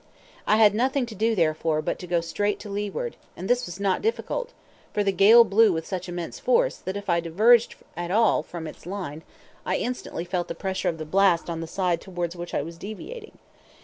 [0.47, 3.79] I had nothing to do therefore but to go straight to leeward; and this was
[3.79, 4.51] not difficult,
[4.95, 8.65] for the gale blew with such immense force, that if I diverged at all from
[8.65, 9.21] its line
[9.63, 12.79] I instantly felt the pressure of the blast on the side towards which I was
[12.79, 13.37] deviating.